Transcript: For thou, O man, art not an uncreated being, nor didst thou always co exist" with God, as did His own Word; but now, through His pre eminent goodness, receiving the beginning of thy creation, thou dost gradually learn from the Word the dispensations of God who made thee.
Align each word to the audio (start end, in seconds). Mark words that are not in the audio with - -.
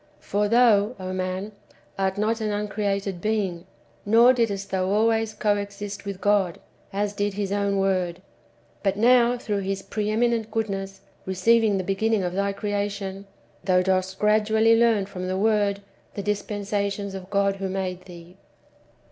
For 0.19 0.47
thou, 0.47 0.95
O 0.99 1.13
man, 1.13 1.51
art 1.95 2.17
not 2.17 2.41
an 2.41 2.49
uncreated 2.51 3.21
being, 3.21 3.67
nor 4.03 4.33
didst 4.33 4.71
thou 4.71 4.89
always 4.89 5.31
co 5.35 5.57
exist" 5.57 6.05
with 6.05 6.19
God, 6.19 6.59
as 6.91 7.13
did 7.13 7.35
His 7.35 7.51
own 7.51 7.77
Word; 7.77 8.19
but 8.81 8.97
now, 8.97 9.37
through 9.37 9.59
His 9.59 9.83
pre 9.83 10.09
eminent 10.09 10.49
goodness, 10.49 11.01
receiving 11.27 11.77
the 11.77 11.83
beginning 11.83 12.23
of 12.23 12.33
thy 12.33 12.51
creation, 12.51 13.27
thou 13.63 13.83
dost 13.83 14.17
gradually 14.17 14.75
learn 14.75 15.05
from 15.05 15.27
the 15.27 15.37
Word 15.37 15.83
the 16.15 16.23
dispensations 16.23 17.13
of 17.13 17.29
God 17.29 17.57
who 17.57 17.69
made 17.69 18.05
thee. 18.05 18.37